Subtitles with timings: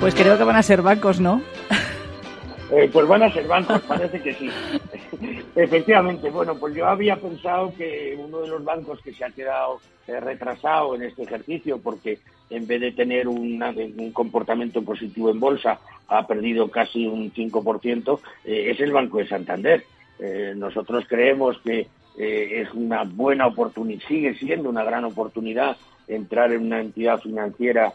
[0.00, 1.42] Pues creo que van a ser bancos, ¿no?
[2.72, 4.48] Eh, pues van a ser bancos, parece que sí.
[5.54, 9.78] Efectivamente, bueno, pues yo había pensado que uno de los bancos que se ha quedado
[10.06, 12.18] eh, retrasado en este ejercicio, porque
[12.48, 18.70] en vez de tener un comportamiento positivo en bolsa, ha perdido casi un 5%, eh,
[18.70, 19.84] es el Banco de Santander.
[20.56, 25.76] nosotros creemos que es una buena oportunidad, sigue siendo una gran oportunidad
[26.08, 27.92] entrar en una entidad financiera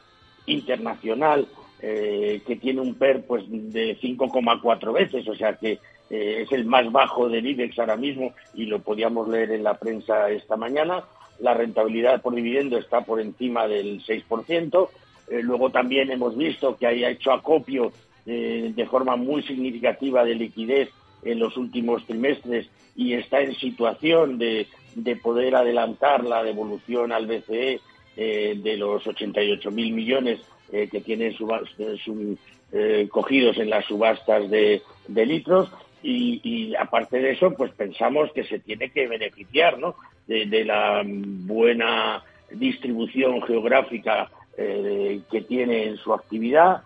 [0.47, 1.47] internacional
[1.81, 5.79] eh, que tiene un PER pues, de 5,4 veces, o sea que
[6.09, 9.75] eh, es el más bajo del IBEX ahora mismo y lo podíamos leer en la
[9.75, 11.03] prensa esta mañana.
[11.39, 14.89] La rentabilidad por dividendo está por encima del 6%.
[15.27, 17.91] Eh, luego también hemos visto que haya hecho acopio
[18.25, 20.89] de forma muy significativa de liquidez
[21.23, 24.65] en los últimos trimestres y está en situación de,
[24.95, 27.81] de poder adelantar la devolución al BCE
[28.15, 30.39] de los 88.000 millones
[30.71, 31.31] eh, que tienen
[31.77, 32.35] eh,
[32.71, 35.69] eh, cogidos en las subastas de, litros
[36.01, 39.95] y, aparte de eso, pues pensamos que se tiene que beneficiar ¿no?
[40.27, 46.81] de, la buena distribución geográfica que tiene en su actividad.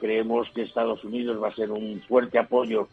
[0.00, 2.88] creemos que Estados Unidos va a ser un fuerte apoyo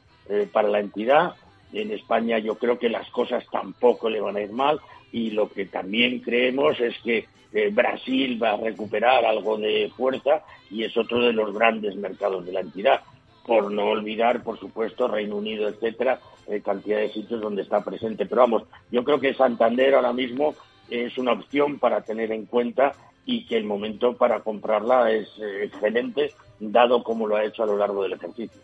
[0.52, 1.34] para la entidad.
[1.74, 4.80] En España yo creo que las cosas tampoco le van a ir mal
[5.12, 7.28] y lo que también creemos es que
[7.72, 12.52] Brasil va a recuperar algo de fuerza y es otro de los grandes mercados de
[12.52, 13.02] la entidad.
[13.46, 18.26] Por no olvidar, por supuesto, Reino Unido, etcétera, eh, cantidad de sitios donde está presente.
[18.26, 20.56] Pero vamos, yo creo que Santander ahora mismo
[20.90, 22.94] es una opción para tener en cuenta
[23.26, 27.66] y que el momento para comprarla es eh, excelente, dado como lo ha hecho a
[27.66, 28.62] lo largo del ejercicio.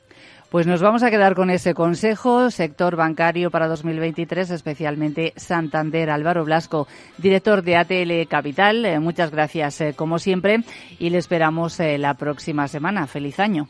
[0.52, 6.10] Pues nos vamos a quedar con ese consejo, sector bancario para 2023, especialmente Santander.
[6.10, 10.58] Álvaro Blasco, director de ATL Capital, eh, muchas gracias eh, como siempre
[11.00, 13.08] y le esperamos eh, la próxima semana.
[13.08, 13.70] Feliz año.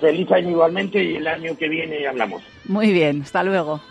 [0.00, 2.42] Feliz año igualmente y el año que viene hablamos.
[2.64, 3.82] Muy bien, hasta luego.